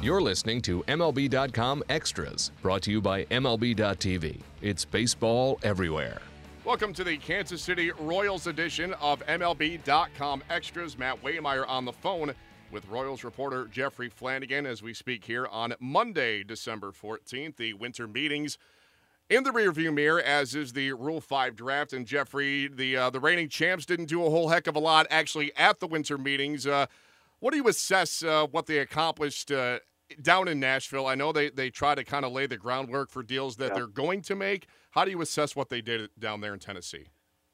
[0.00, 4.38] You're listening to MLB.com Extras, brought to you by MLB.tv.
[4.62, 6.22] It's baseball everywhere.
[6.64, 10.96] Welcome to the Kansas City Royals edition of MLB.com Extras.
[10.96, 12.32] Matt Waymire on the phone
[12.70, 17.56] with Royals reporter Jeffrey Flanagan as we speak here on Monday, December 14th.
[17.56, 18.56] The winter meetings
[19.28, 21.92] in the rearview mirror, as is the Rule 5 draft.
[21.92, 25.08] And Jeffrey, the uh, the reigning champs didn't do a whole heck of a lot
[25.10, 26.68] actually at the winter meetings.
[26.68, 26.86] Uh,
[27.40, 29.78] what do you assess uh, what they accomplished uh,
[30.22, 31.06] down in Nashville?
[31.06, 33.74] I know they, they try to kind of lay the groundwork for deals that yeah.
[33.74, 34.66] they're going to make.
[34.90, 37.06] How do you assess what they did down there in Tennessee?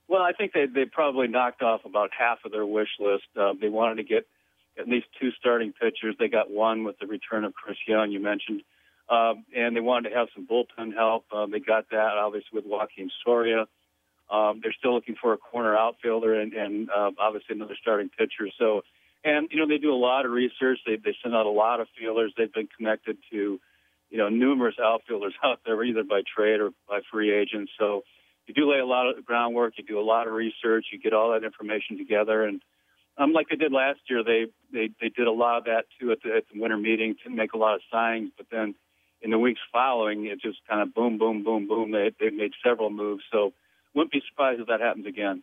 [0.09, 3.25] Well, I think they they probably knocked off about half of their wish list.
[3.39, 4.27] Uh, they wanted to get
[4.79, 6.15] at least two starting pitchers.
[6.19, 8.63] They got one with the return of Chris Young, you mentioned,
[9.09, 11.25] um, and they wanted to have some bullpen help.
[11.33, 13.67] Um, they got that obviously with Joakim Soria.
[14.31, 18.49] Um, they're still looking for a corner outfielder and, and uh, obviously another starting pitcher.
[18.59, 18.83] So
[19.25, 20.79] and you know they do a lot of research.
[20.87, 22.33] They they send out a lot of feelers.
[22.37, 23.59] They've been connected to,
[24.11, 27.73] you know, numerous outfielders out there, either by trade or by free agents.
[27.79, 28.03] So
[28.47, 29.75] you do lay a lot of groundwork.
[29.79, 30.87] You do a lot of research.
[30.93, 32.61] You get all that information together, and
[33.17, 36.13] um, like they did last year, they they they did a lot of that too
[36.13, 38.31] at the, at the winter meeting to make a lot of signings.
[38.37, 38.75] But then
[39.23, 41.93] in the weeks following, it just kind of boom, boom, boom, boom.
[41.93, 43.25] They they made several moves.
[43.33, 43.53] So
[43.95, 45.43] wouldn't be surprised if that happens again.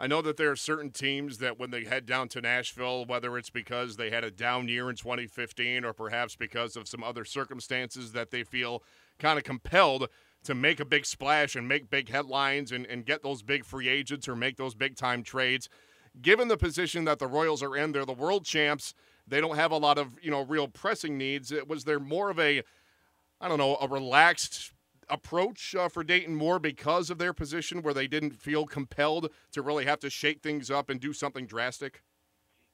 [0.00, 3.36] I know that there are certain teams that when they head down to Nashville, whether
[3.36, 7.24] it's because they had a down year in 2015 or perhaps because of some other
[7.24, 8.84] circumstances that they feel
[9.18, 10.08] kind of compelled
[10.44, 13.88] to make a big splash and make big headlines and, and get those big free
[13.88, 15.68] agents or make those big time trades.
[16.22, 18.94] Given the position that the Royals are in, they're the world champs.
[19.26, 21.50] They don't have a lot of, you know, real pressing needs.
[21.50, 22.62] It Was there more of a,
[23.40, 24.72] I don't know, a relaxed
[25.10, 29.62] approach uh, for Dayton Moore because of their position where they didn't feel compelled to
[29.62, 32.02] really have to shake things up and do something drastic?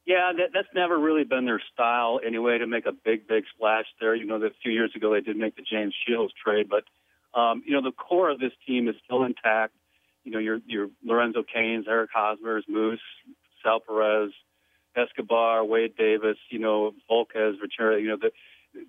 [0.06, 3.86] Yeah, that, that's never really been their style anyway to make a big, big splash
[4.00, 4.14] there.
[4.14, 6.84] You know, that a few years ago they did make the James Shields trade, but
[7.38, 9.72] um, you know the core of this team is still intact.
[10.24, 13.00] You know, your your Lorenzo Cain's, Eric Hosmer's, Moose,
[13.62, 14.30] Sal Perez,
[14.94, 18.00] Escobar, Wade Davis, you know, Volquez, Ventura.
[18.00, 18.30] You know, the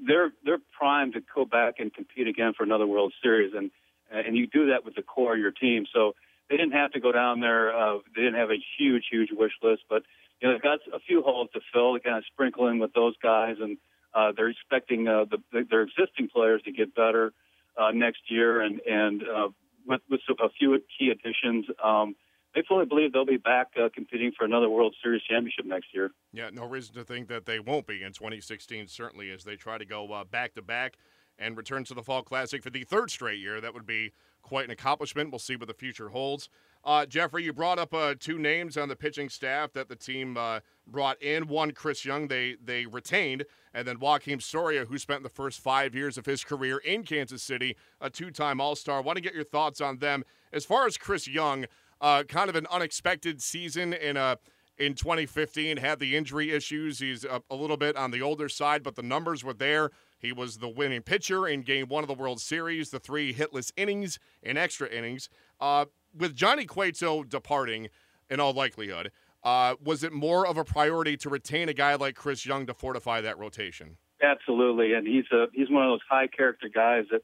[0.05, 3.71] they're they're primed to go back and compete again for another World Series, and
[4.11, 5.85] and you do that with the core of your team.
[5.93, 6.13] So
[6.49, 7.75] they didn't have to go down there.
[7.75, 10.03] Uh, they didn't have a huge, huge wish list, but
[10.39, 11.93] you know they've got a few holes to fill.
[11.93, 13.77] They kind of sprinkle in with those guys, and
[14.13, 17.33] uh, they're expecting uh, the, their existing players to get better
[17.77, 19.49] uh, next year, and and uh,
[19.87, 21.65] with with a few key additions.
[21.83, 22.15] Um,
[22.55, 26.11] they fully believe they'll be back uh, competing for another World Series championship next year.
[26.33, 29.77] Yeah, no reason to think that they won't be in 2016, certainly, as they try
[29.77, 30.97] to go back to back
[31.37, 33.59] and return to the Fall Classic for the third straight year.
[33.59, 35.31] That would be quite an accomplishment.
[35.31, 36.49] We'll see what the future holds.
[36.83, 40.37] Uh, Jeffrey, you brought up uh, two names on the pitching staff that the team
[40.37, 41.47] uh, brought in.
[41.47, 45.95] One, Chris Young, they they retained, and then Joakim Soria, who spent the first five
[45.95, 49.01] years of his career in Kansas City, a two-time All-Star.
[49.01, 50.23] Want to get your thoughts on them
[50.53, 51.65] as far as Chris Young?
[52.01, 54.35] Uh, kind of an unexpected season in a uh,
[54.77, 56.99] in 2015 had the injury issues.
[56.99, 59.91] He's a, a, little bit on the older side but the numbers were there.
[60.19, 63.71] He was the winning pitcher in game one of the world series the three hitless
[63.77, 65.29] innings and extra innings.
[65.59, 65.85] Uh,
[66.17, 67.89] with johnny cueto departing
[68.29, 69.11] in all likelihood
[69.43, 72.73] uh, was it more of a priority to retain a guy like chris young to
[72.73, 73.97] fortify that rotation?
[74.21, 77.21] Absolutely and he's a he's one of those high character guys that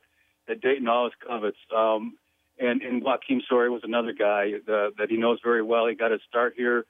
[0.47, 1.57] that dayton always covets.
[1.75, 2.17] Um,
[2.59, 5.87] and and Joakim Soria was another guy uh, that he knows very well.
[5.87, 6.85] He got his start here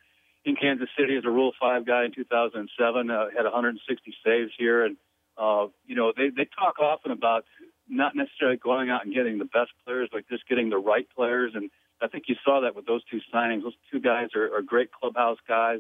[0.46, 3.10] in Kansas City as a Rule Five guy in 2007.
[3.10, 4.98] Uh, had 160 saves here, and
[5.38, 7.46] uh, you know they they talk often about
[7.88, 11.52] not necessarily going out and getting the best players, but just getting the right players.
[11.56, 11.70] And
[12.02, 13.64] I think you saw that with those two signings.
[13.64, 15.80] Those two guys are, are great clubhouse guys.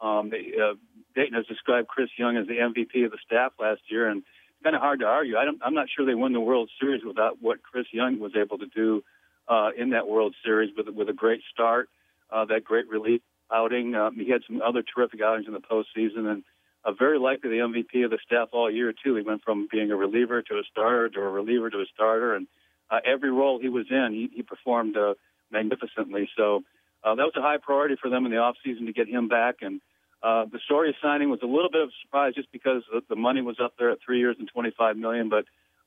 [0.00, 0.74] Um, they, uh,
[1.14, 4.22] Dayton has described Chris Young as the MVP of the staff last year, and
[4.62, 5.36] kind of hard to argue.
[5.36, 8.58] I I'm not sure they win the World Series without what Chris Young was able
[8.58, 9.02] to do
[9.48, 11.88] uh, in that World Series with with a great start,
[12.30, 13.94] uh, that great relief outing.
[13.94, 16.44] Um, he had some other terrific outings in the postseason, and
[16.84, 19.14] uh, very likely the MVP of the staff all year too.
[19.16, 22.34] He went from being a reliever to a starter to a reliever to a starter,
[22.34, 22.46] and
[22.90, 25.14] uh, every role he was in, he, he performed uh,
[25.50, 26.28] magnificently.
[26.36, 26.62] So
[27.04, 29.28] uh, that was a high priority for them in the off season to get him
[29.28, 29.56] back.
[29.62, 29.80] And
[30.22, 33.16] uh, the Soria signing was a little bit of a surprise just because the, the
[33.16, 35.44] money was up there at three years and 25 million, but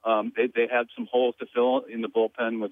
[0.09, 2.71] um, they, they had some holes to fill in the bullpen with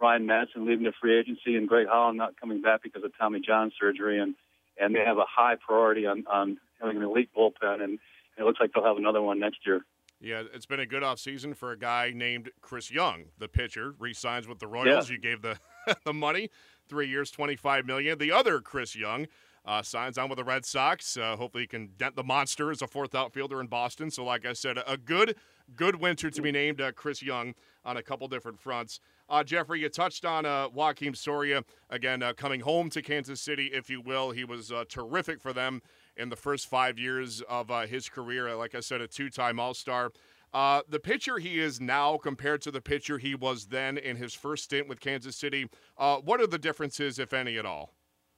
[0.00, 3.40] Ryan Madson leaving the free agency and Greg Holland not coming back because of Tommy
[3.40, 4.34] John surgery, and
[4.78, 7.98] and they have a high priority on on having an elite bullpen, and
[8.36, 9.84] it looks like they'll have another one next year.
[10.20, 14.48] Yeah, it's been a good offseason for a guy named Chris Young, the pitcher, re-signs
[14.48, 15.08] with the Royals.
[15.08, 15.14] Yeah.
[15.14, 15.58] You gave the
[16.04, 16.50] the money,
[16.88, 18.18] three years, twenty five million.
[18.18, 19.26] The other Chris Young,
[19.64, 21.16] uh, signs on with the Red Sox.
[21.16, 24.10] Uh, hopefully, he can dent the monster as a fourth outfielder in Boston.
[24.10, 25.36] So, like I said, a good,
[25.74, 29.00] good winter to be named uh, Chris Young on a couple different fronts.
[29.28, 33.70] Uh, Jeffrey, you touched on uh, Joakim Soria again uh, coming home to Kansas City,
[33.72, 34.32] if you will.
[34.32, 35.80] He was uh, terrific for them
[36.16, 38.54] in the first five years of uh, his career.
[38.54, 40.12] Like I said, a two-time All-Star.
[40.52, 44.34] Uh, the pitcher he is now compared to the pitcher he was then in his
[44.34, 47.92] first stint with Kansas City, what are the differences, if any, at all?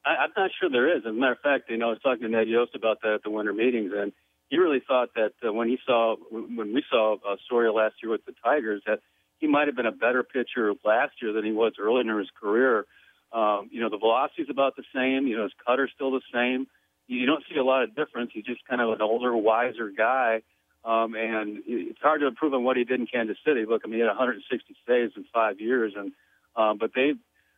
[0.07, 1.03] I, am not sure there is.
[1.05, 3.15] As a matter of fact, you know, I was talking to Ned Yost about that
[3.15, 4.13] at the winter meetings, and
[4.49, 8.13] he really thought that uh, when he saw when we saw uh, Soria last year
[8.13, 9.01] with the Tigers, that
[9.39, 12.31] he might have been a better pitcher last year than he was earlier in his
[12.41, 12.87] career.
[13.33, 15.27] Um, you know, the velocity's about the same.
[15.27, 16.69] You know, his cutter's still the same.
[17.09, 18.31] You don't see a lot of difference.
[18.33, 20.43] He's just kind of an older, wiser guy.
[20.85, 23.65] Um, and it's hard to improve on what he did in Kansas City.
[23.69, 26.13] Look, I mean, he had 160 saves in five years, and
[26.55, 27.15] um, but they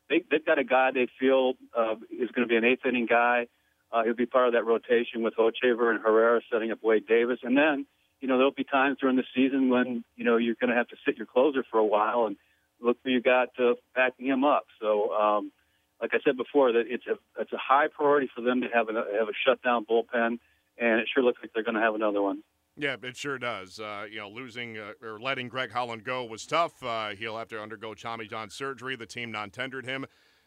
[0.08, 3.06] they, they've got a guy they feel uh, is going to be an eighth inning
[3.06, 3.46] guy.
[3.92, 7.38] Uh, he'll be part of that rotation with Hochevar and Herrera setting up Wade Davis.
[7.42, 7.86] And then,
[8.20, 10.88] you know, there'll be times during the season when, you know, you're going to have
[10.88, 12.36] to sit your closer for a while and
[12.80, 14.66] look who you got uh, backing him up.
[14.80, 15.52] So, um,
[16.00, 18.88] like I said before, that it's a it's a high priority for them to have
[18.88, 20.38] a have a shutdown bullpen,
[20.78, 22.42] and it sure looks like they're going to have another one.
[22.80, 23.80] Yeah, it sure does.
[23.80, 26.80] Uh, you know, losing uh, or letting Greg Holland go was tough.
[26.82, 28.94] Uh, he'll have to undergo Tommy John surgery.
[28.94, 30.06] The team non-tendered him.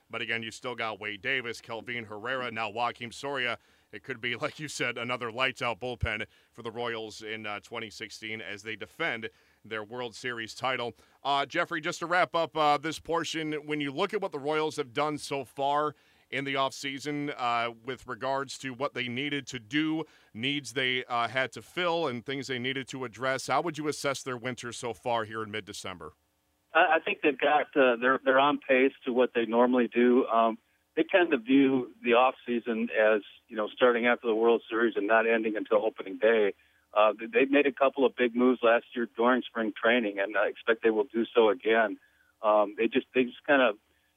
[0.09, 3.57] But again, you still got Wade Davis, Kelvin Herrera, now Joakim Soria.
[3.91, 7.59] It could be, like you said, another lights out bullpen for the Royals in uh,
[7.59, 9.29] 2016 as they defend
[9.65, 10.93] their World Series title.
[11.23, 14.39] Uh, Jeffrey, just to wrap up uh, this portion, when you look at what the
[14.39, 15.95] Royals have done so far
[16.31, 21.27] in the offseason uh, with regards to what they needed to do, needs they uh,
[21.27, 23.47] had to fill, and things they needed to address.
[23.47, 26.13] How would you assess their winter so far here in mid December?
[26.73, 30.25] I think they've got uh, they're they're on pace to what they normally do.
[30.27, 30.57] Um,
[30.95, 34.93] they tend to view the off season as you know starting after the World Series
[34.95, 36.53] and not ending until opening day.
[36.93, 40.47] Uh, they've made a couple of big moves last year during spring training, and I
[40.47, 41.97] expect they will do so again.
[42.41, 43.75] Um, they just they just kind of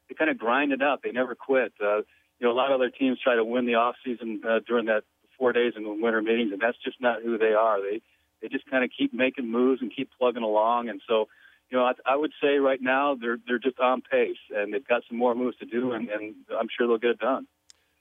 [0.08, 1.02] they kind of grind it out.
[1.02, 1.72] They never quit.
[1.82, 1.98] Uh,
[2.38, 4.86] you know, a lot of other teams try to win the off season uh, during
[4.86, 5.04] that
[5.38, 7.80] four days in the winter meetings, and that's just not who they are.
[7.80, 8.02] They
[8.42, 10.90] they just kind of keep making moves and keep plugging along.
[10.90, 11.28] And so,
[11.70, 14.86] you know, I, I would say right now they're they're just on pace, and they've
[14.86, 17.46] got some more moves to do, and, and I'm sure they'll get it done.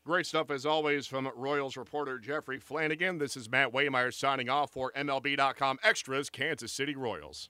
[0.05, 3.19] Great stuff as always from Royals reporter Jeffrey Flanagan.
[3.19, 7.49] This is Matt Waymire signing off for MLB.com Extras Kansas City Royals.